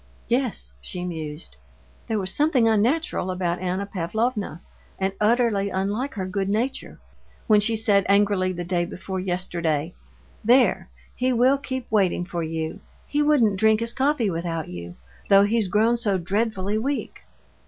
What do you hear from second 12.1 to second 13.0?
for you;